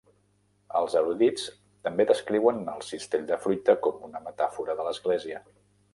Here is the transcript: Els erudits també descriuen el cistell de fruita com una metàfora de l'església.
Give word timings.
Els 0.79 0.95
erudits 1.01 1.43
també 1.89 2.07
descriuen 2.11 2.63
el 2.77 2.81
cistell 2.87 3.29
de 3.33 3.39
fruita 3.47 3.79
com 3.87 4.03
una 4.11 4.23
metàfora 4.31 4.79
de 4.81 4.89
l'església. 4.89 5.45